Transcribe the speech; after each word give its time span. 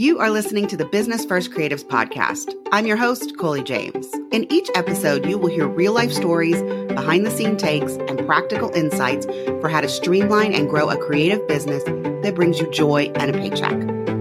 You 0.00 0.18
are 0.18 0.30
listening 0.30 0.66
to 0.68 0.78
the 0.78 0.86
Business 0.86 1.26
First 1.26 1.50
Creatives 1.50 1.84
podcast. 1.84 2.54
I'm 2.72 2.86
your 2.86 2.96
host, 2.96 3.36
Colie 3.36 3.62
James. 3.62 4.10
In 4.32 4.50
each 4.50 4.70
episode, 4.74 5.26
you 5.26 5.36
will 5.36 5.50
hear 5.50 5.68
real 5.68 5.92
life 5.92 6.10
stories, 6.10 6.62
behind 6.94 7.26
the 7.26 7.30
scene 7.30 7.58
takes, 7.58 7.96
and 7.96 8.24
practical 8.24 8.70
insights 8.70 9.26
for 9.60 9.68
how 9.68 9.82
to 9.82 9.90
streamline 9.90 10.54
and 10.54 10.70
grow 10.70 10.88
a 10.88 10.96
creative 10.96 11.46
business 11.46 11.84
that 11.84 12.34
brings 12.34 12.58
you 12.58 12.70
joy 12.70 13.12
and 13.16 13.36
a 13.36 13.38
paycheck. 13.38 13.76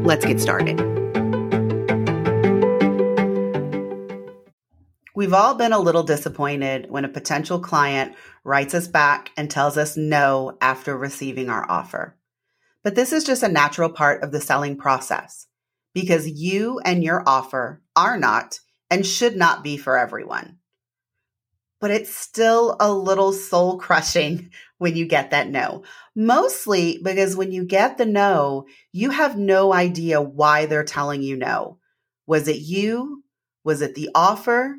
Let's 0.06 0.26
get 0.26 0.42
started. 0.42 0.82
We've 5.16 5.34
all 5.34 5.56
been 5.56 5.72
a 5.72 5.80
little 5.80 6.04
disappointed 6.04 6.92
when 6.92 7.06
a 7.06 7.08
potential 7.08 7.62
client 7.62 8.16
writes 8.44 8.74
us 8.74 8.90
back 8.90 9.32
and 9.38 9.50
tells 9.50 9.78
us 9.78 9.96
no 9.96 10.58
after 10.60 10.98
receiving 10.98 11.50
our 11.50 11.66
offer. 11.72 12.18
But 12.84 12.96
this 12.96 13.14
is 13.14 13.24
just 13.24 13.44
a 13.44 13.48
natural 13.48 13.90
part 13.90 14.24
of 14.24 14.34
the 14.34 14.42
selling 14.42 14.76
process 14.76 15.46
because 15.94 16.28
you 16.28 16.80
and 16.86 17.04
your 17.04 17.24
offer 17.28 17.82
are 17.96 18.18
not 18.18 18.60
and 18.90 19.06
should 19.06 19.36
not 19.36 19.64
be 19.64 19.78
for 19.78 19.98
everyone. 19.98 20.58
But 21.80 21.92
it's 21.92 22.14
still 22.14 22.76
a 22.80 22.92
little 22.92 23.32
soul 23.32 23.78
crushing 23.78 24.52
when 24.78 24.96
you 24.96 25.06
get 25.06 25.32
that 25.32 25.50
no. 25.50 25.84
Mostly 26.16 27.00
because 27.04 27.36
when 27.36 27.52
you 27.52 27.66
get 27.66 27.98
the 27.98 28.06
no, 28.06 28.66
you 28.92 29.12
have 29.12 29.38
no 29.38 29.74
idea 29.74 30.22
why 30.22 30.66
they're 30.66 30.84
telling 30.84 31.22
you 31.22 31.36
no. 31.36 31.78
Was 32.26 32.48
it 32.48 32.58
you? 32.58 33.24
Was 33.64 33.82
it 33.82 33.96
the 33.96 34.10
offer? 34.14 34.76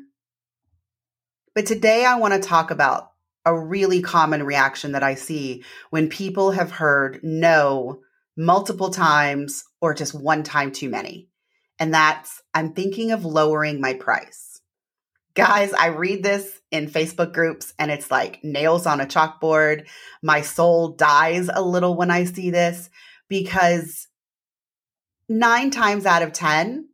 But 1.53 1.65
today 1.65 2.05
I 2.05 2.17
want 2.17 2.33
to 2.33 2.39
talk 2.39 2.71
about 2.71 3.11
a 3.45 3.57
really 3.57 4.01
common 4.01 4.43
reaction 4.43 4.91
that 4.91 5.03
I 5.03 5.15
see 5.15 5.63
when 5.89 6.09
people 6.09 6.51
have 6.51 6.71
heard 6.71 7.19
no 7.23 8.01
multiple 8.37 8.89
times 8.89 9.63
or 9.81 9.93
just 9.93 10.13
one 10.13 10.43
time 10.43 10.71
too 10.71 10.89
many. 10.89 11.27
And 11.79 11.93
that's, 11.93 12.41
I'm 12.53 12.73
thinking 12.73 13.11
of 13.11 13.25
lowering 13.25 13.81
my 13.81 13.93
price. 13.93 14.61
Guys, 15.33 15.73
I 15.73 15.87
read 15.87 16.23
this 16.23 16.59
in 16.71 16.89
Facebook 16.89 17.33
groups 17.33 17.73
and 17.79 17.89
it's 17.89 18.11
like 18.11 18.43
nails 18.43 18.85
on 18.85 18.99
a 18.99 19.05
chalkboard. 19.05 19.87
My 20.21 20.41
soul 20.41 20.89
dies 20.89 21.49
a 21.51 21.61
little 21.61 21.95
when 21.95 22.11
I 22.11 22.25
see 22.25 22.51
this 22.51 22.89
because 23.29 24.07
nine 25.29 25.71
times 25.71 26.05
out 26.05 26.21
of 26.21 26.33
10, 26.33 26.89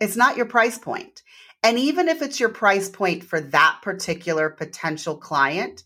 it's 0.00 0.16
not 0.16 0.36
your 0.36 0.46
price 0.46 0.78
point. 0.78 1.22
And 1.62 1.78
even 1.78 2.08
if 2.08 2.22
it's 2.22 2.38
your 2.38 2.48
price 2.48 2.88
point 2.88 3.24
for 3.24 3.40
that 3.40 3.78
particular 3.82 4.50
potential 4.50 5.16
client, 5.16 5.84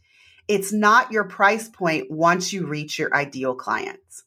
it's 0.49 0.73
not 0.73 1.13
your 1.13 1.25
price 1.25 1.69
point 1.69 2.11
once 2.11 2.53
you 2.53 2.67
reach 2.67 2.99
your 2.99 3.15
ideal 3.15 3.55
clients 3.55 4.25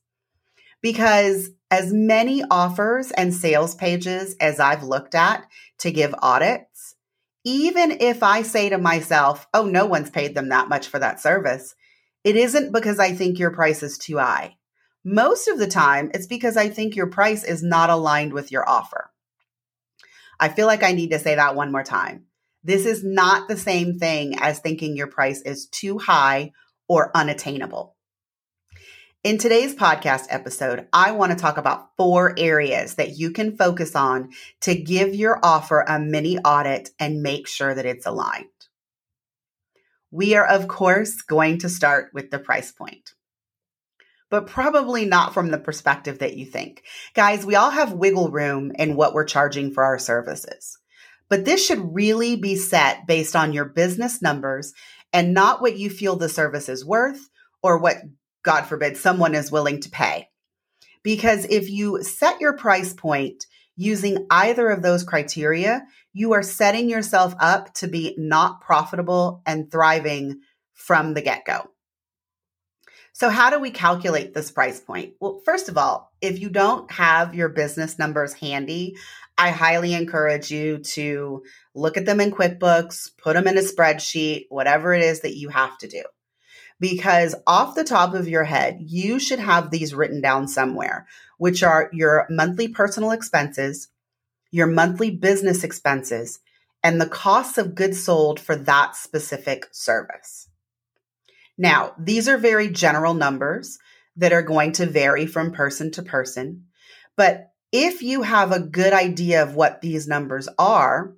because 0.83 1.49
as 1.71 1.91
many 1.91 2.43
offers 2.51 3.09
and 3.11 3.33
sales 3.33 3.73
pages 3.73 4.35
as 4.39 4.59
I've 4.59 4.83
looked 4.83 5.15
at 5.15 5.47
to 5.79 5.91
give 5.91 6.13
audits, 6.21 6.95
even 7.45 7.91
if 7.99 8.21
I 8.21 8.43
say 8.43 8.69
to 8.69 8.77
myself, 8.77 9.47
oh, 9.53 9.65
no 9.65 9.85
one's 9.85 10.11
paid 10.11 10.35
them 10.35 10.49
that 10.49 10.69
much 10.69 10.87
for 10.87 10.99
that 10.99 11.19
service, 11.19 11.73
it 12.23 12.35
isn't 12.35 12.73
because 12.73 12.99
I 12.99 13.13
think 13.13 13.39
your 13.39 13.51
price 13.51 13.81
is 13.81 13.97
too 13.97 14.17
high. 14.17 14.57
Most 15.03 15.47
of 15.47 15.57
the 15.57 15.67
time, 15.67 16.11
it's 16.13 16.27
because 16.27 16.57
I 16.57 16.69
think 16.69 16.95
your 16.95 17.07
price 17.07 17.43
is 17.43 17.63
not 17.63 17.89
aligned 17.89 18.33
with 18.33 18.51
your 18.51 18.67
offer. 18.69 19.09
I 20.39 20.49
feel 20.49 20.67
like 20.67 20.83
I 20.83 20.91
need 20.91 21.11
to 21.11 21.19
say 21.19 21.35
that 21.35 21.55
one 21.55 21.71
more 21.71 21.83
time. 21.83 22.25
This 22.63 22.85
is 22.85 23.03
not 23.03 23.47
the 23.47 23.57
same 23.57 23.99
thing 23.99 24.35
as 24.39 24.59
thinking 24.59 24.95
your 24.95 25.07
price 25.07 25.41
is 25.41 25.67
too 25.67 25.97
high 25.97 26.51
or 26.87 27.11
unattainable. 27.15 27.95
In 29.23 29.37
today's 29.37 29.73
podcast 29.73 30.25
episode, 30.27 30.85
I 30.91 31.11
want 31.11 31.31
to 31.31 31.37
talk 31.37 31.55
about 31.55 31.95
four 31.95 32.35
areas 32.37 32.95
that 32.95 33.17
you 33.17 33.31
can 33.31 33.55
focus 33.55 33.95
on 33.95 34.31
to 34.59 34.75
give 34.75 35.15
your 35.15 35.39
offer 35.41 35.79
a 35.87 35.97
mini 35.97 36.39
audit 36.39 36.89
and 36.99 37.23
make 37.23 37.47
sure 37.47 37.73
that 37.73 37.85
it's 37.85 38.05
aligned. 38.05 38.47
We 40.11 40.35
are, 40.35 40.45
of 40.45 40.67
course, 40.67 41.21
going 41.21 41.59
to 41.59 41.69
start 41.69 42.09
with 42.13 42.31
the 42.31 42.37
price 42.37 42.73
point, 42.73 43.13
but 44.29 44.47
probably 44.47 45.05
not 45.05 45.33
from 45.33 45.51
the 45.51 45.57
perspective 45.57 46.19
that 46.19 46.35
you 46.35 46.45
think. 46.45 46.83
Guys, 47.13 47.45
we 47.45 47.55
all 47.55 47.71
have 47.71 47.93
wiggle 47.93 48.29
room 48.29 48.73
in 48.77 48.97
what 48.97 49.13
we're 49.13 49.23
charging 49.23 49.71
for 49.71 49.85
our 49.85 49.99
services, 49.99 50.77
but 51.29 51.45
this 51.45 51.65
should 51.65 51.95
really 51.95 52.35
be 52.35 52.57
set 52.57 53.07
based 53.07 53.37
on 53.37 53.53
your 53.53 53.63
business 53.63 54.21
numbers 54.21 54.73
and 55.13 55.33
not 55.33 55.61
what 55.61 55.77
you 55.77 55.89
feel 55.89 56.17
the 56.17 56.27
service 56.27 56.67
is 56.67 56.83
worth 56.83 57.29
or 57.61 57.77
what 57.77 57.99
God 58.43 58.63
forbid, 58.65 58.97
someone 58.97 59.35
is 59.35 59.51
willing 59.51 59.79
to 59.81 59.89
pay. 59.89 60.29
Because 61.01 61.45
if 61.45 61.69
you 61.69 62.03
set 62.03 62.39
your 62.39 62.53
price 62.53 62.93
point 62.93 63.45
using 63.75 64.27
either 64.29 64.69
of 64.69 64.81
those 64.81 65.03
criteria, 65.03 65.85
you 66.13 66.33
are 66.33 66.43
setting 66.43 66.89
yourself 66.89 67.33
up 67.39 67.73
to 67.75 67.87
be 67.87 68.15
not 68.17 68.61
profitable 68.61 69.41
and 69.45 69.71
thriving 69.71 70.41
from 70.73 71.13
the 71.13 71.21
get 71.21 71.45
go. 71.45 71.69
So, 73.15 73.29
how 73.29 73.49
do 73.49 73.59
we 73.59 73.69
calculate 73.69 74.33
this 74.33 74.51
price 74.51 74.79
point? 74.79 75.13
Well, 75.19 75.41
first 75.45 75.69
of 75.69 75.77
all, 75.77 76.11
if 76.19 76.39
you 76.39 76.49
don't 76.49 76.89
have 76.91 77.35
your 77.35 77.49
business 77.49 77.99
numbers 77.99 78.33
handy, 78.33 78.95
I 79.37 79.51
highly 79.51 79.93
encourage 79.93 80.51
you 80.51 80.79
to 80.79 81.43
look 81.75 81.97
at 81.97 82.05
them 82.05 82.19
in 82.21 82.31
QuickBooks, 82.31 83.11
put 83.17 83.33
them 83.33 83.47
in 83.47 83.57
a 83.57 83.61
spreadsheet, 83.61 84.45
whatever 84.49 84.93
it 84.93 85.03
is 85.03 85.21
that 85.21 85.35
you 85.35 85.49
have 85.49 85.77
to 85.79 85.87
do 85.87 86.03
because 86.79 87.35
off 87.47 87.75
the 87.75 87.83
top 87.83 88.13
of 88.13 88.27
your 88.27 88.43
head, 88.43 88.77
you 88.79 89.19
should 89.19 89.39
have 89.39 89.69
these 89.69 89.93
written 89.93 90.21
down 90.21 90.47
somewhere, 90.47 91.07
which 91.37 91.63
are 91.63 91.89
your 91.93 92.27
monthly 92.29 92.67
personal 92.67 93.11
expenses, 93.11 93.89
your 94.51 94.67
monthly 94.67 95.11
business 95.11 95.63
expenses, 95.63 96.39
and 96.83 96.99
the 96.99 97.07
costs 97.07 97.57
of 97.57 97.75
goods 97.75 98.03
sold 98.03 98.39
for 98.39 98.55
that 98.55 98.95
specific 98.95 99.67
service. 99.71 100.49
Now, 101.57 101.93
these 101.97 102.27
are 102.27 102.37
very 102.37 102.69
general 102.69 103.13
numbers 103.13 103.79
that 104.15 104.33
are 104.33 104.41
going 104.41 104.73
to 104.73 104.85
vary 104.85 105.25
from 105.25 105.51
person 105.51 105.91
to 105.91 106.03
person. 106.03 106.65
But 107.15 107.51
if 107.71 108.01
you 108.01 108.21
have 108.23 108.51
a 108.51 108.59
good 108.59 108.93
idea 108.93 109.41
of 109.43 109.55
what 109.55 109.81
these 109.81 110.07
numbers 110.07 110.47
are, 110.59 111.15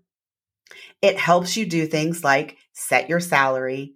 it 1.01 1.17
helps 1.17 1.57
you 1.57 1.65
do 1.65 1.85
things 1.85 2.23
like 2.23 2.57
set 2.73 3.09
your 3.09 3.19
salary, 3.19 3.95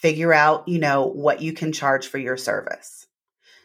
figure 0.00 0.32
out, 0.32 0.68
you 0.68 0.78
know, 0.78 1.06
what 1.06 1.40
you 1.40 1.52
can 1.52 1.72
charge 1.72 2.06
for 2.06 2.18
your 2.18 2.36
service. 2.36 3.06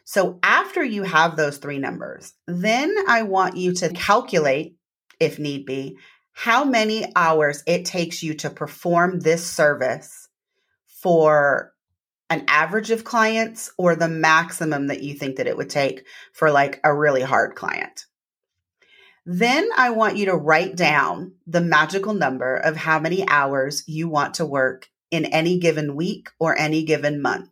So 0.03 0.39
after 0.43 0.83
you 0.83 1.03
have 1.03 1.35
those 1.35 1.57
three 1.57 1.77
numbers, 1.77 2.33
then 2.47 2.95
I 3.07 3.23
want 3.23 3.57
you 3.57 3.73
to 3.75 3.89
calculate, 3.89 4.75
if 5.19 5.39
need 5.39 5.65
be, 5.65 5.97
how 6.33 6.63
many 6.63 7.11
hours 7.15 7.63
it 7.67 7.85
takes 7.85 8.23
you 8.23 8.33
to 8.35 8.49
perform 8.49 9.19
this 9.19 9.45
service 9.45 10.27
for 11.01 11.73
an 12.29 12.45
average 12.47 12.91
of 12.91 13.03
clients 13.03 13.71
or 13.77 13.95
the 13.95 14.07
maximum 14.07 14.87
that 14.87 15.03
you 15.03 15.13
think 15.13 15.35
that 15.35 15.47
it 15.47 15.57
would 15.57 15.69
take 15.69 16.05
for 16.33 16.49
like 16.49 16.79
a 16.83 16.95
really 16.95 17.21
hard 17.21 17.55
client. 17.55 18.05
Then 19.25 19.69
I 19.77 19.89
want 19.89 20.17
you 20.17 20.27
to 20.27 20.35
write 20.35 20.75
down 20.75 21.33
the 21.45 21.61
magical 21.61 22.13
number 22.13 22.55
of 22.55 22.75
how 22.75 22.99
many 22.99 23.27
hours 23.27 23.83
you 23.85 24.07
want 24.07 24.35
to 24.35 24.45
work 24.45 24.87
in 25.11 25.25
any 25.25 25.59
given 25.59 25.95
week 25.95 26.29
or 26.39 26.57
any 26.57 26.83
given 26.83 27.21
month. 27.21 27.49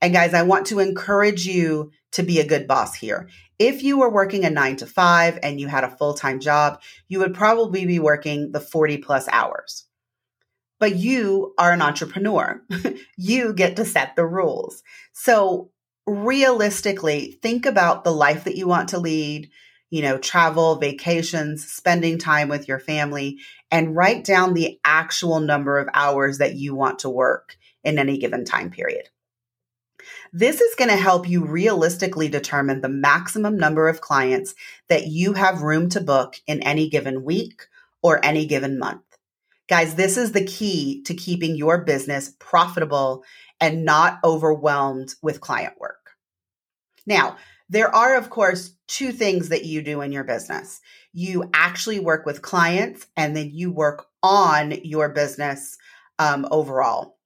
And 0.00 0.12
guys, 0.12 0.34
I 0.34 0.42
want 0.42 0.66
to 0.66 0.78
encourage 0.78 1.46
you 1.46 1.92
to 2.12 2.22
be 2.22 2.40
a 2.40 2.46
good 2.46 2.66
boss 2.66 2.94
here. 2.94 3.28
If 3.58 3.82
you 3.82 3.98
were 3.98 4.10
working 4.10 4.44
a 4.44 4.50
nine 4.50 4.76
to 4.76 4.86
five 4.86 5.38
and 5.42 5.60
you 5.60 5.66
had 5.66 5.84
a 5.84 5.96
full 5.96 6.14
time 6.14 6.40
job, 6.40 6.80
you 7.08 7.18
would 7.18 7.34
probably 7.34 7.84
be 7.84 7.98
working 7.98 8.52
the 8.52 8.60
40 8.60 8.98
plus 8.98 9.28
hours. 9.28 9.84
But 10.78 10.94
you 10.94 11.54
are 11.58 11.72
an 11.72 11.82
entrepreneur. 11.82 12.62
you 13.16 13.52
get 13.52 13.76
to 13.76 13.84
set 13.84 14.14
the 14.14 14.24
rules. 14.24 14.82
So, 15.12 15.70
realistically, 16.06 17.38
think 17.42 17.66
about 17.66 18.04
the 18.04 18.12
life 18.12 18.44
that 18.44 18.56
you 18.56 18.68
want 18.68 18.90
to 18.90 18.98
lead, 18.98 19.50
you 19.90 20.02
know, 20.02 20.18
travel, 20.18 20.76
vacations, 20.76 21.66
spending 21.66 22.16
time 22.16 22.48
with 22.48 22.68
your 22.68 22.78
family, 22.78 23.38
and 23.70 23.96
write 23.96 24.24
down 24.24 24.54
the 24.54 24.78
actual 24.84 25.40
number 25.40 25.78
of 25.78 25.88
hours 25.92 26.38
that 26.38 26.54
you 26.54 26.74
want 26.74 27.00
to 27.00 27.10
work 27.10 27.56
in 27.84 27.98
any 27.98 28.18
given 28.18 28.44
time 28.44 28.70
period. 28.70 29.08
This 30.32 30.60
is 30.60 30.74
going 30.74 30.90
to 30.90 30.96
help 30.96 31.28
you 31.28 31.44
realistically 31.44 32.28
determine 32.28 32.80
the 32.80 32.88
maximum 32.88 33.56
number 33.56 33.88
of 33.88 34.00
clients 34.00 34.54
that 34.88 35.06
you 35.06 35.32
have 35.34 35.62
room 35.62 35.88
to 35.90 36.00
book 36.00 36.36
in 36.46 36.62
any 36.62 36.88
given 36.88 37.24
week 37.24 37.62
or 38.02 38.24
any 38.24 38.46
given 38.46 38.78
month. 38.78 39.02
Guys, 39.68 39.96
this 39.96 40.16
is 40.16 40.32
the 40.32 40.44
key 40.44 41.02
to 41.02 41.14
keeping 41.14 41.56
your 41.56 41.84
business 41.84 42.34
profitable 42.38 43.24
and 43.60 43.84
not 43.84 44.18
overwhelmed 44.24 45.14
with 45.20 45.40
client 45.40 45.74
work. 45.78 46.12
Now, 47.06 47.36
there 47.68 47.94
are, 47.94 48.16
of 48.16 48.30
course, 48.30 48.74
two 48.86 49.12
things 49.12 49.50
that 49.50 49.64
you 49.64 49.82
do 49.82 50.00
in 50.00 50.12
your 50.12 50.24
business. 50.24 50.80
You 51.12 51.50
actually 51.54 52.00
work 52.00 52.26
with 52.26 52.42
clients 52.42 53.06
and 53.16 53.36
then 53.36 53.50
you 53.52 53.70
work 53.70 54.06
on 54.22 54.72
your 54.84 55.08
business 55.08 55.76
um, 56.18 56.46
overall. 56.50 57.16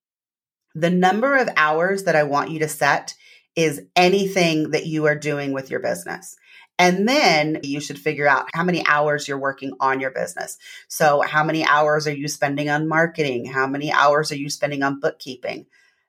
The 0.74 0.90
number 0.90 1.36
of 1.36 1.48
hours 1.56 2.04
that 2.04 2.16
I 2.16 2.22
want 2.22 2.50
you 2.50 2.58
to 2.60 2.68
set 2.68 3.14
is 3.54 3.82
anything 3.94 4.70
that 4.70 4.86
you 4.86 5.06
are 5.06 5.14
doing 5.14 5.52
with 5.52 5.70
your 5.70 5.80
business. 5.80 6.36
And 6.78 7.06
then 7.08 7.60
you 7.62 7.80
should 7.80 7.98
figure 7.98 8.26
out 8.26 8.48
how 8.54 8.64
many 8.64 8.84
hours 8.86 9.28
you're 9.28 9.38
working 9.38 9.72
on 9.78 10.00
your 10.00 10.10
business. 10.10 10.56
So, 10.88 11.20
how 11.20 11.44
many 11.44 11.64
hours 11.64 12.06
are 12.06 12.14
you 12.14 12.28
spending 12.28 12.70
on 12.70 12.88
marketing? 12.88 13.44
How 13.44 13.66
many 13.66 13.92
hours 13.92 14.32
are 14.32 14.36
you 14.36 14.48
spending 14.48 14.82
on 14.82 14.98
bookkeeping? 14.98 15.66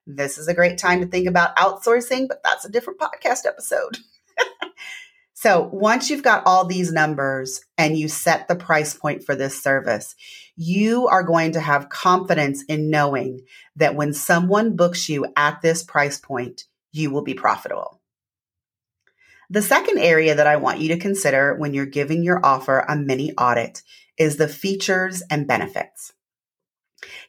This 0.08 0.38
is 0.38 0.48
a 0.48 0.54
great 0.54 0.78
time 0.78 1.02
to 1.02 1.08
think 1.08 1.28
about 1.28 1.56
outsourcing, 1.58 2.28
but 2.28 2.42
that's 2.44 2.66
a 2.66 2.72
different 2.72 3.00
podcast 3.00 3.46
episode. 3.46 3.98
so, 5.44 5.70
once 5.74 6.10
you've 6.10 6.24
got 6.24 6.44
all 6.46 6.64
these 6.64 6.94
numbers 6.94 7.60
and 7.78 7.98
you 7.98 8.08
set 8.08 8.48
the 8.48 8.56
price 8.56 8.94
point 8.94 9.26
for 9.26 9.36
this 9.36 9.62
service, 9.62 10.16
you 10.56 11.10
are 11.10 11.22
going 11.22 11.52
to 11.52 11.60
have 11.60 11.90
confidence 11.90 12.64
in 12.70 12.90
knowing 12.90 13.42
that 13.76 13.94
when 13.94 14.14
someone 14.14 14.78
books 14.78 15.10
you 15.10 15.26
at 15.36 15.62
this 15.62 15.84
price 15.84 16.18
point, 16.18 16.64
you 16.94 17.12
will 17.12 17.26
be 17.26 17.34
profitable. 17.34 18.00
The 19.50 19.62
second 19.62 19.98
area 19.98 20.34
that 20.34 20.48
I 20.48 20.56
want 20.56 20.80
you 20.80 20.88
to 20.88 20.98
consider 20.98 21.56
when 21.56 21.74
you're 21.74 21.88
giving 21.88 22.24
your 22.24 22.40
offer 22.42 22.80
a 22.80 22.96
mini 22.96 23.34
audit 23.34 23.82
is 24.18 24.38
the 24.38 24.48
features 24.48 25.24
and 25.30 25.46
benefits. 25.46 26.14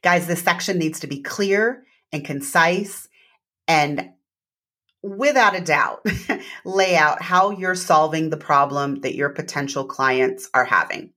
Guys, 0.02 0.28
this 0.28 0.40
section 0.40 0.78
needs 0.78 1.00
to 1.00 1.08
be 1.08 1.20
clear 1.20 1.82
and 2.12 2.25
concise 2.25 3.08
and 3.67 4.10
without 5.05 5.55
a 5.55 5.61
doubt 5.61 6.03
lay 6.65 6.97
out 6.97 7.21
how 7.21 7.51
you're 7.51 7.75
solving 7.75 8.31
the 8.31 8.39
problem 8.39 9.03
that 9.03 9.15
your 9.15 9.29
potential 9.29 9.85
clients 9.85 10.49
are 10.55 10.65
having. 10.65 11.11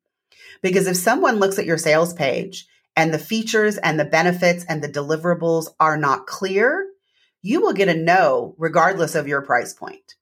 Because 0.61 0.87
if 0.87 0.97
someone 0.97 1.37
looks 1.37 1.57
at 1.57 1.65
your 1.65 1.77
sales 1.77 2.13
page 2.13 2.67
and 2.97 3.13
the 3.13 3.19
features 3.19 3.77
and 3.77 3.97
the 3.97 4.05
benefits 4.05 4.65
and 4.67 4.83
the 4.83 4.89
deliverables 4.89 5.69
are 5.79 5.95
not 5.95 6.27
clear, 6.27 6.85
you 7.41 7.61
will 7.61 7.71
get 7.71 7.87
a 7.87 7.93
no 7.93 8.55
regardless 8.57 9.15
of 9.15 9.27
your 9.27 9.41
price 9.41 9.73
point. 9.73 10.15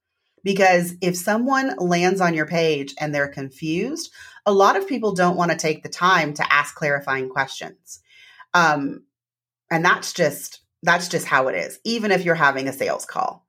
Because 0.44 0.94
if 1.02 1.18
someone 1.18 1.76
lands 1.78 2.22
on 2.22 2.36
your 2.36 2.46
page 2.46 2.94
and 3.00 3.16
they're 3.16 3.28
confused, 3.28 4.12
a 4.46 4.54
lot 4.54 4.76
of 4.76 4.88
people 4.88 5.16
don't 5.16 5.38
want 5.38 5.50
to 5.50 5.58
take 5.58 5.82
the 5.82 5.90
time 5.90 6.36
to 6.36 6.54
ask 6.54 6.76
clarifying 6.76 7.30
questions. 7.30 8.00
Um, 8.54 9.06
and 9.72 9.84
that's 9.84 10.14
just 10.14 10.62
that's 10.84 11.08
just 11.08 11.26
how 11.26 11.48
it 11.48 11.56
is, 11.56 11.80
even 11.84 12.12
if 12.12 12.24
you're 12.24 12.36
having 12.36 12.68
a 12.68 12.74
sales 12.74 13.06
call. 13.06 13.46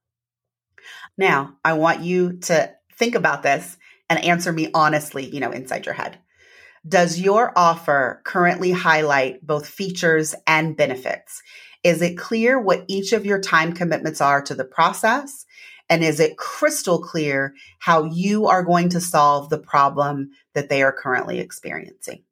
Now, 1.18 1.56
I 1.64 1.74
want 1.74 2.00
you 2.00 2.38
to 2.40 2.72
think 2.94 3.14
about 3.14 3.42
this 3.42 3.76
and 4.08 4.22
answer 4.22 4.52
me 4.52 4.70
honestly, 4.74 5.26
you 5.26 5.40
know, 5.40 5.50
inside 5.50 5.86
your 5.86 5.94
head. 5.94 6.18
Does 6.86 7.18
your 7.18 7.52
offer 7.56 8.20
currently 8.24 8.70
highlight 8.70 9.44
both 9.44 9.66
features 9.66 10.34
and 10.46 10.76
benefits? 10.76 11.42
Is 11.82 12.02
it 12.02 12.18
clear 12.18 12.60
what 12.60 12.84
each 12.86 13.12
of 13.12 13.26
your 13.26 13.40
time 13.40 13.72
commitments 13.72 14.20
are 14.20 14.42
to 14.42 14.54
the 14.54 14.64
process? 14.64 15.46
And 15.88 16.04
is 16.04 16.20
it 16.20 16.36
crystal 16.36 17.00
clear 17.00 17.54
how 17.78 18.04
you 18.04 18.46
are 18.46 18.62
going 18.62 18.88
to 18.90 19.00
solve 19.00 19.50
the 19.50 19.58
problem 19.58 20.30
that 20.54 20.68
they 20.68 20.82
are 20.82 20.92
currently 20.92 21.38
experiencing? 21.38 22.24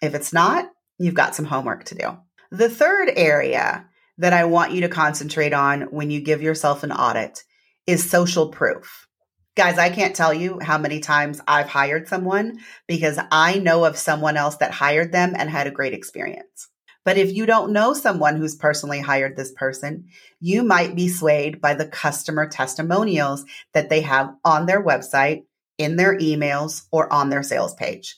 If 0.00 0.14
it's 0.14 0.32
not, 0.32 0.70
you've 0.98 1.14
got 1.14 1.34
some 1.34 1.44
homework 1.44 1.84
to 1.84 1.94
do. 1.94 2.18
The 2.50 2.70
third 2.70 3.10
area 3.14 3.86
that 4.18 4.32
I 4.32 4.44
want 4.44 4.72
you 4.72 4.80
to 4.82 4.88
concentrate 4.88 5.52
on 5.52 5.82
when 5.82 6.10
you 6.10 6.20
give 6.20 6.42
yourself 6.42 6.82
an 6.82 6.92
audit 6.92 7.44
is 7.88 8.08
social 8.08 8.50
proof. 8.50 9.08
Guys, 9.56 9.78
I 9.78 9.88
can't 9.88 10.14
tell 10.14 10.32
you 10.32 10.60
how 10.60 10.76
many 10.76 11.00
times 11.00 11.40
I've 11.48 11.70
hired 11.70 12.06
someone 12.06 12.60
because 12.86 13.18
I 13.32 13.58
know 13.58 13.84
of 13.86 13.96
someone 13.96 14.36
else 14.36 14.56
that 14.58 14.72
hired 14.72 15.10
them 15.10 15.34
and 15.36 15.48
had 15.48 15.66
a 15.66 15.72
great 15.72 15.94
experience. 15.94 16.68
But 17.04 17.16
if 17.16 17.34
you 17.34 17.46
don't 17.46 17.72
know 17.72 17.94
someone 17.94 18.36
who's 18.36 18.54
personally 18.54 19.00
hired 19.00 19.36
this 19.36 19.52
person, 19.52 20.04
you 20.38 20.62
might 20.62 20.94
be 20.94 21.08
swayed 21.08 21.62
by 21.62 21.72
the 21.72 21.88
customer 21.88 22.46
testimonials 22.46 23.46
that 23.72 23.88
they 23.88 24.02
have 24.02 24.34
on 24.44 24.66
their 24.66 24.84
website, 24.84 25.44
in 25.78 25.96
their 25.96 26.18
emails, 26.18 26.82
or 26.92 27.10
on 27.10 27.30
their 27.30 27.42
sales 27.42 27.74
page. 27.74 28.16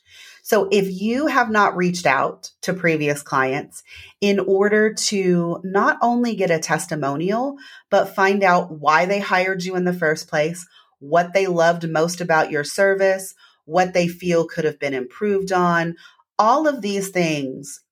So 0.50 0.66
if 0.72 1.00
you 1.00 1.28
have 1.28 1.48
not 1.48 1.76
reached 1.76 2.06
out 2.06 2.50
to 2.62 2.74
previous 2.74 3.22
clients 3.22 3.84
in 4.20 4.40
order 4.40 4.92
to 4.92 5.60
not 5.62 5.96
only 6.02 6.34
get 6.34 6.50
a 6.50 6.58
testimonial, 6.58 7.54
but 7.88 8.16
find 8.16 8.42
out 8.42 8.72
why 8.72 9.06
they 9.06 9.20
hired 9.20 9.62
you 9.62 9.76
in 9.76 9.84
the 9.84 9.92
first 9.92 10.26
place, 10.26 10.66
what 10.98 11.34
they 11.34 11.46
loved 11.46 11.88
most 11.88 12.20
about 12.20 12.50
your 12.50 12.64
service, 12.64 13.36
what 13.64 13.94
they 13.94 14.08
feel 14.08 14.44
could 14.44 14.64
have 14.64 14.80
been 14.80 14.92
improved 14.92 15.52
on, 15.52 15.94
all 16.36 16.66
of 16.66 16.82
these 16.82 17.10
things 17.10 17.84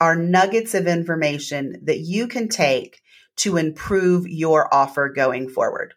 are 0.00 0.14
nuggets 0.14 0.72
of 0.72 0.86
information 0.86 1.80
that 1.82 1.98
you 1.98 2.28
can 2.28 2.46
take 2.46 3.00
to 3.38 3.56
improve 3.56 4.28
your 4.28 4.72
offer 4.72 5.08
going 5.08 5.48
forward. 5.48 5.94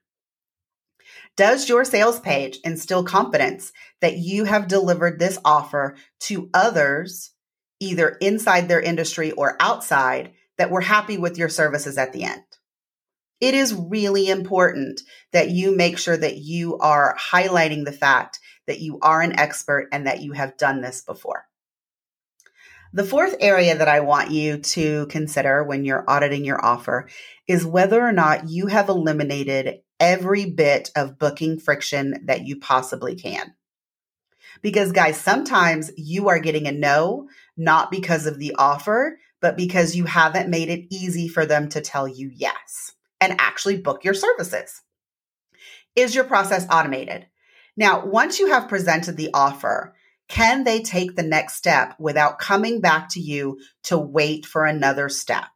Does 1.37 1.69
your 1.69 1.85
sales 1.85 2.19
page 2.19 2.57
instill 2.63 3.03
confidence 3.03 3.71
that 4.01 4.17
you 4.17 4.45
have 4.45 4.67
delivered 4.67 5.19
this 5.19 5.37
offer 5.45 5.95
to 6.21 6.49
others, 6.51 7.31
either 7.79 8.17
inside 8.19 8.67
their 8.67 8.81
industry 8.81 9.31
or 9.31 9.55
outside, 9.59 10.33
that 10.57 10.71
were 10.71 10.81
happy 10.81 11.15
with 11.19 11.37
your 11.37 11.47
services 11.47 11.99
at 11.99 12.11
the 12.11 12.23
end? 12.23 12.41
It 13.39 13.53
is 13.53 13.75
really 13.75 14.29
important 14.29 15.01
that 15.31 15.51
you 15.51 15.75
make 15.75 15.99
sure 15.99 16.17
that 16.17 16.37
you 16.37 16.79
are 16.79 17.15
highlighting 17.31 17.85
the 17.85 17.91
fact 17.91 18.39
that 18.65 18.79
you 18.79 18.97
are 19.03 19.21
an 19.21 19.37
expert 19.39 19.89
and 19.91 20.07
that 20.07 20.23
you 20.23 20.31
have 20.31 20.57
done 20.57 20.81
this 20.81 21.01
before. 21.01 21.45
The 22.93 23.03
fourth 23.03 23.35
area 23.39 23.77
that 23.77 23.87
I 23.87 23.99
want 23.99 24.31
you 24.31 24.57
to 24.57 25.05
consider 25.07 25.63
when 25.63 25.85
you're 25.85 26.09
auditing 26.09 26.45
your 26.45 26.65
offer 26.65 27.07
is 27.47 27.63
whether 27.63 28.01
or 28.01 28.11
not 28.11 28.49
you 28.49 28.67
have 28.67 28.89
eliminated 28.89 29.81
every 29.99 30.45
bit 30.45 30.91
of 30.95 31.19
booking 31.19 31.59
friction 31.59 32.23
that 32.25 32.45
you 32.45 32.59
possibly 32.59 33.15
can. 33.15 33.53
Because, 34.61 34.91
guys, 34.91 35.17
sometimes 35.17 35.91
you 35.97 36.29
are 36.29 36.39
getting 36.39 36.67
a 36.67 36.71
no, 36.71 37.29
not 37.55 37.91
because 37.91 38.25
of 38.25 38.39
the 38.39 38.55
offer, 38.57 39.19
but 39.41 39.57
because 39.57 39.95
you 39.95 40.05
haven't 40.05 40.49
made 40.49 40.69
it 40.69 40.88
easy 40.89 41.27
for 41.27 41.45
them 41.45 41.69
to 41.69 41.81
tell 41.81 42.07
you 42.07 42.31
yes 42.33 42.94
and 43.21 43.35
actually 43.39 43.77
book 43.77 44.03
your 44.03 44.13
services. 44.13 44.81
Is 45.95 46.15
your 46.15 46.23
process 46.23 46.67
automated? 46.71 47.27
Now, 47.75 48.05
once 48.05 48.39
you 48.39 48.47
have 48.47 48.69
presented 48.69 49.17
the 49.17 49.29
offer, 49.33 49.95
can 50.27 50.63
they 50.63 50.81
take 50.81 51.15
the 51.15 51.23
next 51.23 51.55
step 51.55 51.95
without 51.99 52.39
coming 52.39 52.81
back 52.81 53.09
to 53.09 53.19
you 53.19 53.59
to 53.83 53.97
wait 53.97 54.45
for 54.45 54.65
another 54.65 55.09
step? 55.09 55.47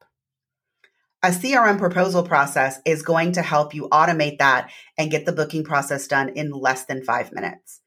A 1.24 1.28
CRM 1.28 1.78
proposal 1.78 2.24
process 2.24 2.80
is 2.84 3.04
going 3.04 3.34
to 3.34 3.44
help 3.44 3.76
you 3.76 3.88
automate 3.90 4.40
that 4.40 4.72
and 4.98 5.12
get 5.12 5.28
the 5.28 5.32
booking 5.32 5.64
process 5.64 6.08
done 6.08 6.30
in 6.30 6.50
less 6.50 6.86
than 6.86 7.04
five 7.04 7.32
minutes. 7.32 7.80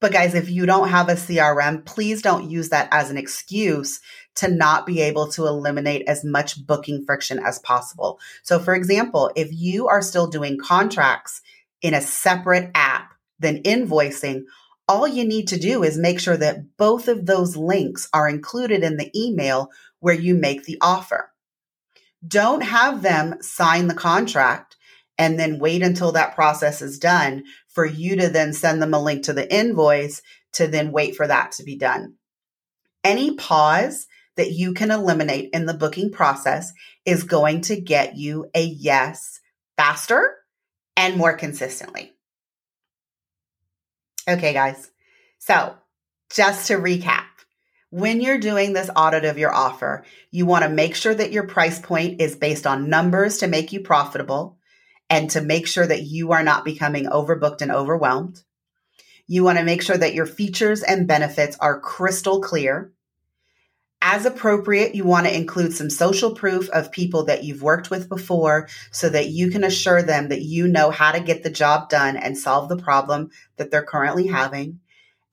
But 0.00 0.12
guys, 0.12 0.34
if 0.34 0.48
you 0.48 0.64
don't 0.64 0.88
have 0.88 1.10
a 1.10 1.16
CRM, 1.16 1.84
please 1.84 2.22
don't 2.22 2.50
use 2.50 2.70
that 2.70 2.88
as 2.90 3.10
an 3.10 3.18
excuse 3.18 4.00
to 4.36 4.48
not 4.48 4.86
be 4.86 5.02
able 5.02 5.28
to 5.32 5.46
eliminate 5.46 6.08
as 6.08 6.24
much 6.24 6.66
booking 6.66 7.04
friction 7.04 7.38
as 7.38 7.58
possible. 7.58 8.18
So 8.42 8.58
for 8.58 8.74
example, 8.74 9.30
if 9.36 9.50
you 9.52 9.88
are 9.88 10.00
still 10.00 10.28
doing 10.28 10.58
contracts 10.58 11.42
in 11.82 11.92
a 11.92 12.00
separate 12.00 12.70
app 12.74 13.12
than 13.38 13.62
invoicing, 13.64 14.44
all 14.88 15.06
you 15.06 15.28
need 15.28 15.48
to 15.48 15.60
do 15.60 15.82
is 15.82 15.98
make 15.98 16.18
sure 16.18 16.38
that 16.38 16.78
both 16.78 17.06
of 17.06 17.26
those 17.26 17.54
links 17.54 18.08
are 18.14 18.30
included 18.30 18.82
in 18.82 18.96
the 18.96 19.10
email 19.14 19.68
where 20.00 20.14
you 20.14 20.34
make 20.34 20.64
the 20.64 20.78
offer. 20.80 21.31
Don't 22.26 22.62
have 22.62 23.02
them 23.02 23.36
sign 23.40 23.88
the 23.88 23.94
contract 23.94 24.76
and 25.18 25.38
then 25.38 25.58
wait 25.58 25.82
until 25.82 26.12
that 26.12 26.34
process 26.34 26.82
is 26.82 26.98
done 26.98 27.44
for 27.68 27.84
you 27.84 28.16
to 28.16 28.28
then 28.28 28.52
send 28.52 28.80
them 28.80 28.94
a 28.94 29.02
link 29.02 29.24
to 29.24 29.32
the 29.32 29.52
invoice 29.54 30.22
to 30.52 30.66
then 30.66 30.92
wait 30.92 31.16
for 31.16 31.26
that 31.26 31.52
to 31.52 31.64
be 31.64 31.76
done. 31.76 32.14
Any 33.04 33.34
pause 33.34 34.06
that 34.36 34.52
you 34.52 34.72
can 34.72 34.90
eliminate 34.90 35.50
in 35.52 35.66
the 35.66 35.74
booking 35.74 36.10
process 36.10 36.72
is 37.04 37.24
going 37.24 37.62
to 37.62 37.80
get 37.80 38.16
you 38.16 38.46
a 38.54 38.62
yes 38.62 39.40
faster 39.76 40.36
and 40.96 41.16
more 41.16 41.36
consistently. 41.36 42.12
Okay, 44.28 44.52
guys. 44.52 44.90
So 45.38 45.74
just 46.32 46.68
to 46.68 46.74
recap, 46.74 47.24
when 47.92 48.22
you're 48.22 48.38
doing 48.38 48.72
this 48.72 48.88
audit 48.96 49.26
of 49.26 49.36
your 49.36 49.54
offer, 49.54 50.02
you 50.30 50.46
want 50.46 50.64
to 50.64 50.70
make 50.70 50.94
sure 50.94 51.14
that 51.14 51.30
your 51.30 51.46
price 51.46 51.78
point 51.78 52.22
is 52.22 52.34
based 52.34 52.66
on 52.66 52.88
numbers 52.88 53.36
to 53.38 53.46
make 53.46 53.70
you 53.70 53.80
profitable 53.80 54.56
and 55.10 55.28
to 55.28 55.42
make 55.42 55.66
sure 55.66 55.86
that 55.86 56.04
you 56.04 56.32
are 56.32 56.42
not 56.42 56.64
becoming 56.64 57.04
overbooked 57.04 57.60
and 57.60 57.70
overwhelmed. 57.70 58.42
You 59.26 59.44
want 59.44 59.58
to 59.58 59.64
make 59.64 59.82
sure 59.82 59.98
that 59.98 60.14
your 60.14 60.24
features 60.24 60.82
and 60.82 61.06
benefits 61.06 61.58
are 61.60 61.80
crystal 61.80 62.40
clear. 62.40 62.94
As 64.00 64.24
appropriate, 64.24 64.94
you 64.94 65.04
want 65.04 65.26
to 65.26 65.36
include 65.36 65.74
some 65.74 65.90
social 65.90 66.34
proof 66.34 66.70
of 66.70 66.92
people 66.92 67.26
that 67.26 67.44
you've 67.44 67.62
worked 67.62 67.90
with 67.90 68.08
before 68.08 68.68
so 68.90 69.10
that 69.10 69.28
you 69.28 69.50
can 69.50 69.64
assure 69.64 70.02
them 70.02 70.30
that 70.30 70.40
you 70.40 70.66
know 70.66 70.90
how 70.90 71.12
to 71.12 71.20
get 71.20 71.42
the 71.42 71.50
job 71.50 71.90
done 71.90 72.16
and 72.16 72.38
solve 72.38 72.70
the 72.70 72.78
problem 72.78 73.28
that 73.58 73.70
they're 73.70 73.84
currently 73.84 74.28
having. 74.28 74.80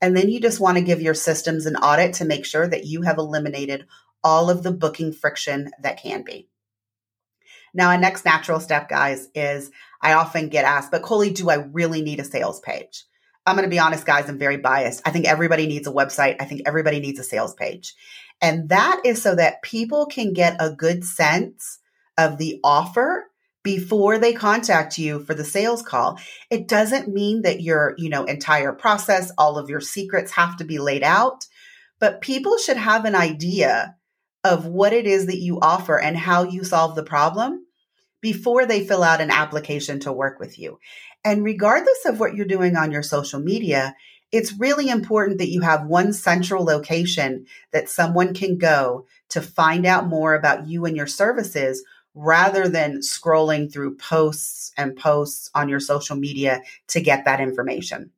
And 0.00 0.16
then 0.16 0.28
you 0.28 0.40
just 0.40 0.60
want 0.60 0.78
to 0.78 0.84
give 0.84 1.02
your 1.02 1.14
systems 1.14 1.66
an 1.66 1.76
audit 1.76 2.14
to 2.14 2.24
make 2.24 2.44
sure 2.44 2.66
that 2.66 2.84
you 2.84 3.02
have 3.02 3.18
eliminated 3.18 3.86
all 4.24 4.50
of 4.50 4.62
the 4.62 4.72
booking 4.72 5.12
friction 5.12 5.70
that 5.82 6.02
can 6.02 6.22
be. 6.22 6.48
Now, 7.72 7.90
a 7.90 7.98
next 7.98 8.24
natural 8.24 8.60
step, 8.60 8.88
guys, 8.88 9.28
is 9.34 9.70
I 10.00 10.14
often 10.14 10.48
get 10.48 10.64
asked, 10.64 10.90
but 10.90 11.02
Colie, 11.02 11.30
do 11.30 11.50
I 11.50 11.54
really 11.54 12.02
need 12.02 12.20
a 12.20 12.24
sales 12.24 12.60
page? 12.60 13.04
I'm 13.46 13.56
going 13.56 13.64
to 13.64 13.70
be 13.70 13.78
honest, 13.78 14.04
guys, 14.04 14.28
I'm 14.28 14.38
very 14.38 14.58
biased. 14.58 15.02
I 15.06 15.10
think 15.10 15.26
everybody 15.26 15.66
needs 15.66 15.86
a 15.86 15.92
website. 15.92 16.36
I 16.40 16.44
think 16.44 16.62
everybody 16.66 17.00
needs 17.00 17.18
a 17.18 17.24
sales 17.24 17.54
page. 17.54 17.94
And 18.40 18.68
that 18.68 19.00
is 19.04 19.22
so 19.22 19.34
that 19.34 19.62
people 19.62 20.06
can 20.06 20.32
get 20.32 20.56
a 20.58 20.70
good 20.70 21.04
sense 21.04 21.78
of 22.18 22.38
the 22.38 22.60
offer 22.64 23.29
before 23.62 24.18
they 24.18 24.32
contact 24.32 24.98
you 24.98 25.20
for 25.20 25.34
the 25.34 25.44
sales 25.44 25.82
call. 25.82 26.18
It 26.50 26.66
doesn't 26.66 27.12
mean 27.12 27.42
that 27.42 27.60
your, 27.60 27.94
you 27.98 28.08
know, 28.08 28.24
entire 28.24 28.72
process, 28.72 29.30
all 29.36 29.58
of 29.58 29.68
your 29.68 29.80
secrets 29.80 30.32
have 30.32 30.56
to 30.58 30.64
be 30.64 30.78
laid 30.78 31.02
out, 31.02 31.46
but 31.98 32.20
people 32.20 32.56
should 32.56 32.78
have 32.78 33.04
an 33.04 33.14
idea 33.14 33.96
of 34.42 34.66
what 34.66 34.92
it 34.92 35.06
is 35.06 35.26
that 35.26 35.40
you 35.40 35.60
offer 35.60 35.98
and 35.98 36.16
how 36.16 36.44
you 36.44 36.64
solve 36.64 36.94
the 36.94 37.02
problem 37.02 37.66
before 38.22 38.66
they 38.66 38.84
fill 38.84 39.02
out 39.02 39.20
an 39.20 39.30
application 39.30 40.00
to 40.00 40.12
work 40.12 40.38
with 40.40 40.58
you. 40.58 40.78
And 41.24 41.44
regardless 41.44 42.06
of 42.06 42.18
what 42.18 42.34
you're 42.34 42.46
doing 42.46 42.76
on 42.76 42.90
your 42.90 43.02
social 43.02 43.40
media, 43.40 43.94
it's 44.32 44.58
really 44.58 44.88
important 44.88 45.38
that 45.38 45.50
you 45.50 45.60
have 45.60 45.86
one 45.86 46.12
central 46.12 46.64
location 46.64 47.46
that 47.72 47.88
someone 47.88 48.32
can 48.32 48.58
go 48.58 49.06
to 49.30 49.42
find 49.42 49.84
out 49.84 50.06
more 50.06 50.34
about 50.34 50.68
you 50.68 50.84
and 50.86 50.96
your 50.96 51.06
services 51.06 51.82
rather 52.14 52.68
than 52.68 53.00
scrolling 53.00 53.72
through 53.72 53.96
posts 53.96 54.72
and 54.76 54.96
posts 54.96 55.50
on 55.54 55.68
your 55.68 55.80
social 55.80 56.16
media 56.16 56.62
to 56.88 57.00
get 57.00 57.24
that 57.24 57.40
information. 57.40 58.10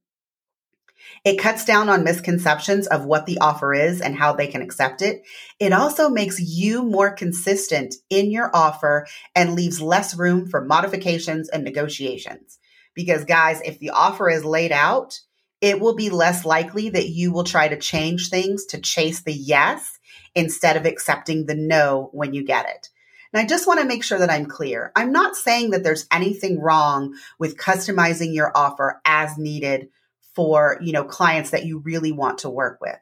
It 1.24 1.38
cuts 1.38 1.64
down 1.64 1.88
on 1.88 2.04
misconceptions 2.04 2.86
of 2.86 3.04
what 3.04 3.26
the 3.26 3.38
offer 3.38 3.72
is 3.74 4.00
and 4.00 4.16
how 4.16 4.32
they 4.32 4.46
can 4.46 4.62
accept 4.62 5.02
it. 5.02 5.22
It 5.60 5.72
also 5.72 6.08
makes 6.08 6.40
you 6.40 6.82
more 6.82 7.12
consistent 7.12 7.94
in 8.10 8.30
your 8.30 8.50
offer 8.54 9.06
and 9.34 9.54
leaves 9.54 9.80
less 9.80 10.16
room 10.16 10.48
for 10.48 10.64
modifications 10.64 11.48
and 11.48 11.62
negotiations. 11.62 12.58
Because, 12.94 13.24
guys, 13.24 13.60
if 13.64 13.78
the 13.78 13.90
offer 13.90 14.28
is 14.28 14.44
laid 14.44 14.72
out, 14.72 15.20
it 15.60 15.80
will 15.80 15.94
be 15.94 16.10
less 16.10 16.44
likely 16.44 16.90
that 16.90 17.08
you 17.08 17.32
will 17.32 17.44
try 17.44 17.68
to 17.68 17.78
change 17.78 18.28
things 18.28 18.66
to 18.66 18.80
chase 18.80 19.22
the 19.22 19.32
yes 19.32 19.98
instead 20.34 20.76
of 20.76 20.86
accepting 20.86 21.46
the 21.46 21.54
no 21.54 22.10
when 22.12 22.34
you 22.34 22.44
get 22.44 22.66
it. 22.68 22.88
And 23.32 23.40
I 23.40 23.46
just 23.46 23.66
want 23.66 23.80
to 23.80 23.86
make 23.86 24.04
sure 24.04 24.18
that 24.18 24.30
I'm 24.30 24.46
clear. 24.46 24.92
I'm 24.94 25.12
not 25.12 25.36
saying 25.36 25.70
that 25.70 25.82
there's 25.82 26.06
anything 26.10 26.60
wrong 26.60 27.14
with 27.38 27.56
customizing 27.56 28.34
your 28.34 28.52
offer 28.54 29.00
as 29.04 29.38
needed 29.38 29.88
for, 30.34 30.78
you 30.82 30.92
know, 30.92 31.04
clients 31.04 31.50
that 31.50 31.64
you 31.64 31.78
really 31.78 32.12
want 32.12 32.38
to 32.38 32.50
work 32.50 32.78
with. 32.80 32.98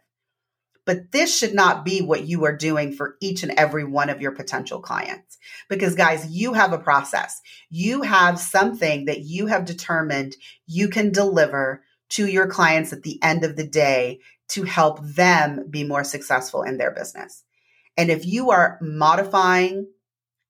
But 0.86 1.12
this 1.12 1.36
should 1.36 1.54
not 1.54 1.84
be 1.84 2.00
what 2.00 2.24
you 2.24 2.44
are 2.46 2.56
doing 2.56 2.92
for 2.92 3.16
each 3.20 3.42
and 3.42 3.52
every 3.56 3.84
one 3.84 4.08
of 4.08 4.20
your 4.20 4.32
potential 4.32 4.80
clients. 4.80 5.38
Because 5.68 5.94
guys, 5.94 6.26
you 6.30 6.54
have 6.54 6.72
a 6.72 6.78
process. 6.78 7.40
You 7.68 8.02
have 8.02 8.38
something 8.38 9.04
that 9.04 9.20
you 9.20 9.46
have 9.46 9.64
determined 9.64 10.36
you 10.66 10.88
can 10.88 11.12
deliver 11.12 11.84
to 12.10 12.26
your 12.26 12.48
clients 12.48 12.92
at 12.92 13.02
the 13.02 13.22
end 13.22 13.44
of 13.44 13.56
the 13.56 13.66
day 13.66 14.20
to 14.48 14.64
help 14.64 15.00
them 15.02 15.66
be 15.70 15.84
more 15.84 16.02
successful 16.02 16.62
in 16.62 16.76
their 16.76 16.90
business. 16.90 17.44
And 17.96 18.10
if 18.10 18.26
you 18.26 18.50
are 18.50 18.78
modifying 18.80 19.86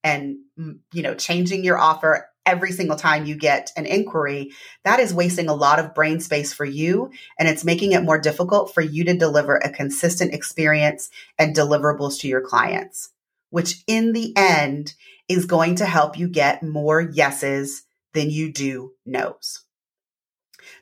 and 0.02 0.38
mm, 0.59 0.78
you 0.92 1.02
know 1.02 1.14
changing 1.14 1.64
your 1.64 1.78
offer 1.78 2.30
every 2.47 2.73
single 2.73 2.97
time 2.97 3.26
you 3.26 3.37
get 3.37 3.71
an 3.76 3.87
inquiry, 3.87 4.50
that 4.85 4.99
is 4.99 5.14
wasting 5.14 5.49
a 5.49 5.54
lot 5.54 5.78
of 5.78 5.95
brain 5.95 6.21
space 6.21 6.52
for 6.52 6.64
you. 6.64 7.11
And 7.38 7.49
it's 7.49 7.64
making 7.64 7.92
it 7.92 8.02
more 8.02 8.19
difficult 8.19 8.75
for 8.75 8.80
you 8.80 9.04
to 9.04 9.16
deliver 9.16 9.57
a 9.57 9.71
consistent 9.71 10.35
experience 10.35 11.11
and 11.38 11.54
deliverables 11.54 12.19
to 12.21 12.28
your 12.28 12.40
clients, 12.40 13.11
which 13.50 13.83
in 13.87 14.12
the 14.12 14.37
end 14.37 14.95
is 15.28 15.45
going 15.45 15.76
to 15.76 15.87
help 15.87 16.19
you 16.19 16.28
get 16.28 16.62
more 16.62 17.00
yeses 17.00 17.85
than 18.14 18.30
you 18.30 18.52
do 18.52 18.92
nos. 19.07 19.64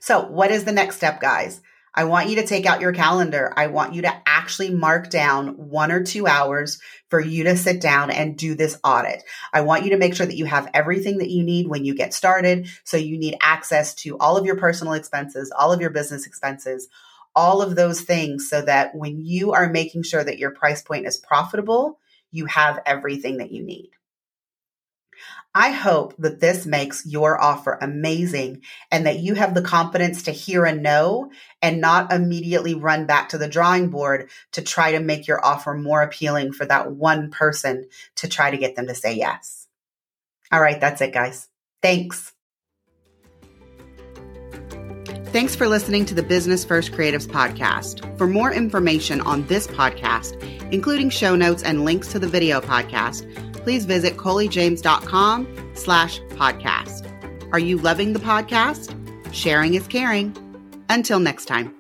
So, 0.01 0.27
what 0.27 0.51
is 0.51 0.65
the 0.65 0.73
next 0.73 0.97
step, 0.97 1.21
guys? 1.21 1.61
I 1.99 2.05
want 2.05 2.29
you 2.29 2.37
to 2.37 2.47
take 2.47 2.65
out 2.65 2.81
your 2.81 2.93
calendar. 2.93 3.53
I 3.57 3.67
want 3.67 3.93
you 3.93 4.03
to 4.03 4.23
actually 4.25 4.71
mark 4.71 5.11
down 5.11 5.49
one 5.57 5.91
or 5.91 6.05
two 6.05 6.29
hours 6.29 6.79
for 7.09 7.19
you 7.19 7.43
to 7.43 7.57
sit 7.57 7.81
down 7.81 8.13
and 8.13 8.39
do 8.39 8.55
this 8.55 8.79
audit. 8.85 9.25
I 9.53 9.63
want 9.63 9.83
you 9.83 9.91
to 9.91 9.97
make 9.97 10.15
sure 10.15 10.25
that 10.25 10.37
you 10.37 10.45
have 10.45 10.71
everything 10.73 11.19
that 11.19 11.29
you 11.29 11.43
need 11.43 11.67
when 11.67 11.85
you 11.85 11.97
get 11.97 12.15
started. 12.15 12.69
So 12.85 12.99
you 12.99 13.19
need 13.19 13.37
access 13.43 13.97
to 13.97 14.17
all 14.19 14.37
of 14.37 14.47
your 14.47 14.55
personal 14.55 14.93
expenses, 14.93 15.51
all 15.59 15.73
of 15.73 15.81
your 15.81 15.91
business 15.91 16.25
expenses, 16.25 16.87
all 17.35 17.63
of 17.63 17.75
those 17.75 18.03
things 18.03 18.49
so 18.49 18.63
that 18.63 18.95
when 18.95 19.19
you 19.27 19.51
are 19.51 19.69
making 19.69 20.05
sure 20.05 20.23
that 20.23 20.39
your 20.39 20.53
price 20.53 20.83
point 20.83 21.05
is 21.05 21.17
profitable, 21.17 21.99
you 22.31 22.47
have 22.47 22.81
everything 22.87 23.39
that 23.39 23.51
you 23.51 23.65
need. 23.65 23.91
I 25.59 25.73
hope 25.73 26.15
that 26.19 26.39
this 26.39 26.67
makes 26.67 27.05
your 27.05 27.37
offer 27.37 27.77
amazing 27.83 28.63
and 28.93 29.07
that 29.07 29.19
you 29.19 29.35
have 29.35 29.55
the 29.55 29.61
confidence 29.61 30.23
to 30.23 30.31
hear 30.31 30.65
a 30.65 30.73
no 30.73 31.33
and 31.61 31.81
not 31.81 32.13
immediately 32.13 32.75
run 32.75 33.07
back 33.07 33.31
to 33.31 33.39
the 33.39 33.49
drawing 33.49 33.89
board 33.89 34.31
to 34.53 34.63
try 34.63 34.93
to 34.93 35.01
make 35.01 35.27
your 35.27 35.45
offer 35.45 35.75
more 35.75 36.01
appealing 36.01 36.53
for 36.53 36.65
that 36.65 36.93
one 36.93 37.33
person 37.33 37.89
to 38.15 38.29
try 38.29 38.53
to 38.53 38.57
get 38.57 38.77
them 38.77 38.87
to 38.87 38.95
say 38.95 39.17
yes. 39.17 39.67
All 40.53 40.61
right, 40.61 40.81
that's 40.81 41.01
it, 41.01 41.13
guys. 41.13 41.49
Thanks. 41.83 42.33
Thanks 45.33 45.57
for 45.57 45.67
listening 45.67 46.07
to 46.07 46.15
the 46.15 46.23
Business 46.23 46.65
First 46.65 46.93
Creatives 46.93 47.27
podcast. 47.27 48.17
For 48.17 48.29
more 48.29 48.53
information 48.53 49.21
on 49.23 49.45
this 49.49 49.67
podcast, 49.67 50.41
including 50.73 51.11
show 51.11 51.35
notes 51.35 51.65
and 51.65 51.85
links 51.85 52.13
to 52.13 52.21
the 52.21 52.29
video 52.29 52.61
podcast, 52.61 53.27
please 53.59 53.85
visit 53.85 54.17
coliejames.com 54.17 55.71
slash 55.75 56.21
podcast. 56.31 57.05
Are 57.53 57.59
you 57.59 57.79
loving 57.79 58.13
the 58.13 58.21
podcast? 58.21 58.95
Sharing 59.33 59.75
is 59.75 59.87
caring. 59.87 60.37
Until 60.91 61.21
next 61.21 61.47
time. 61.47 61.78